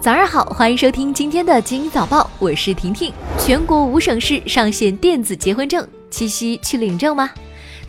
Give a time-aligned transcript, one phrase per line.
[0.00, 3.12] 早上好，欢迎收听今天的《精英早报》，我是婷婷。
[3.38, 7.28] 全国五省市上线电子结婚证，七夕去领证吗？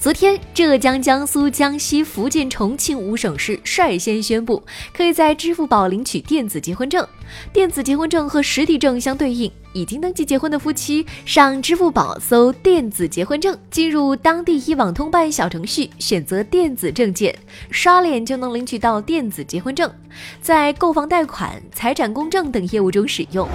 [0.01, 7.07] 昨天，浙江、江苏、江西、福建、重庆五省市率先宣布，可以在支付宝领取电子结婚证。
[7.53, 17.37] 电子结婚证和实体证相对应，已经登记结婚的夫妻上支付宝搜“电子结婚证”，进入当地一网通办小程序，选择电子证件，
[17.69, 19.93] 刷脸就能领取到电子结婚证，
[20.41, 23.47] 在购房贷款、财产公证等业务中使用。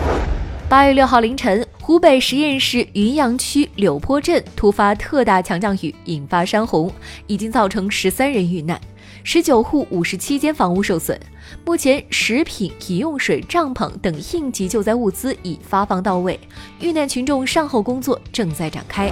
[0.69, 1.65] 八月六号凌晨。
[1.81, 6.93] 湖北十堰市云阳区柳坡镇突发特大强降雨，引发山洪，
[7.29, 8.81] 已经造成十三人遇难，
[9.23, 11.17] 十九户五十七间房屋受损。
[11.65, 16.41] 目前，食品、饮用水、帐篷等应急救灾物资已发放到位，
[16.81, 19.09] 遇难群众善后工作正在展开。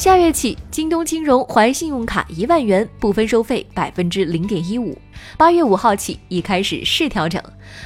[0.00, 4.96] 下月起，京东金融还信用卡一万元部分收费百分之零点一五。
[5.36, 7.38] 八月五号起已开始试调整，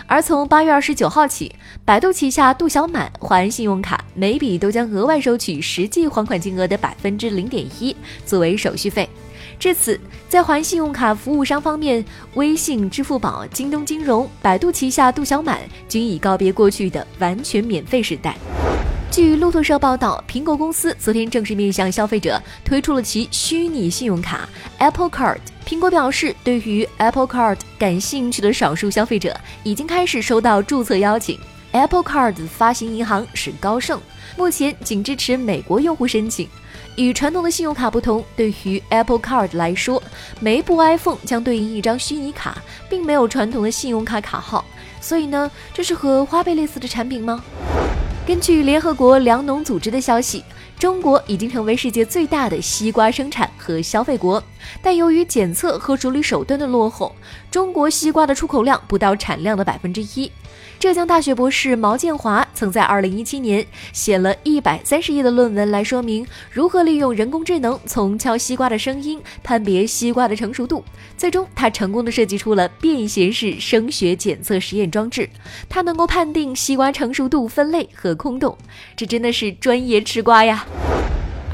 [0.07, 1.53] 而从八月二十九号起，
[1.85, 9.11] 百度旗下度小满还信用卡每笔都将额外收取实际还款金额的百分之零点一作为手续费。
[9.59, 18.37] 至此，在还信用卡服务商方面，微信、支付宝、京东金融、百度旗下度小满均已告别过去的完全免费时代。
[19.15, 24.49] 据路透社报道，苹果公司昨天正式面向消费者推出了其虚拟信用卡
[24.79, 25.39] Apple Card。
[25.65, 31.39] 苹果表示，对于 Apple Card 感兴趣的少数消费者已经开始收到注册邀请。
[31.71, 34.01] Apple Card 发行银行是高盛，
[34.37, 36.49] 目前仅支持美国用户申请。
[36.97, 40.03] 与传统的信用卡不同，对于 Apple Card 来说，
[40.41, 42.59] 每一部 iPhone 将对应一张虚拟卡，
[42.91, 44.65] 并没有传统的信用卡卡号。
[45.01, 47.45] 所以呢，这是和花呗类似的产品吗？
[48.27, 50.43] 根据联合国粮农组织的消息，
[50.79, 54.43] 中国已经成为世界最大的西瓜生产和消费国，
[54.83, 57.15] 但由于检测和处理手段的落后，
[57.51, 60.31] 中国西瓜的出口量不到产量的百分之一。
[60.79, 70.85] 浙江大学博士毛建华曾在2017年写了一百三十页的论文来说明如何利用人工智能从敲西瓜的声音判别西瓜的成熟度。
[71.17, 75.29] 最终，他成功的设计出了便携式声学检测实验装置，
[75.71, 78.59] 它能够判定西瓜成熟度、分类和空洞。
[78.95, 80.67] 这真的是专业吃瓜呀！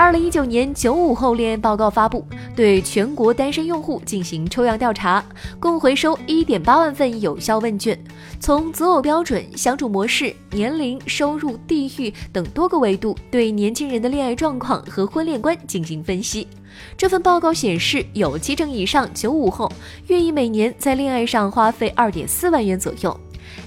[0.00, 2.24] 二零一九年九五后恋爱报告发布，
[2.56, 5.22] 对全国单身用户进行抽样调查，
[5.60, 8.02] 共回收一点八万份有效问卷，
[8.40, 16.48] 从择偶标准、相处模式、年龄、收入、地域等多个维度对年轻人的恋爱状况和婚恋观进行分析。
[16.96, 19.70] 这份报告显示，有七成以上九五后
[20.06, 23.14] 愿意每年在恋爱上花费二点四万元左右。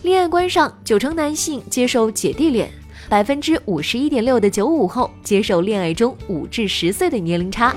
[0.01, 2.71] 恋爱观上，九成男性接受姐弟恋。
[3.09, 7.73] 百分之五十一点六的九五后接受恋爱中五至十岁的年龄差。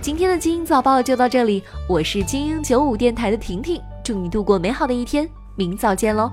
[0.00, 6.30] 今天的精英早报就到这里，我是精英九五电台的婷婷，祝你度过美好的一天，明早见喽。